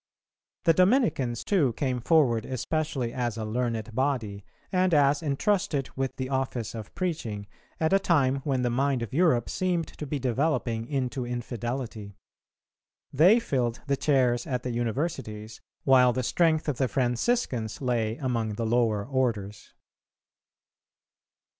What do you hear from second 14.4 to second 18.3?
at the Universities, while the strength of the Franciscans lay